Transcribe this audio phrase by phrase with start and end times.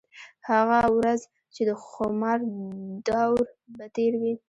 [0.49, 1.21] هغه ورځ
[1.53, 2.39] چې د خومار
[3.07, 3.43] دَور
[3.77, 4.33] به تېر وي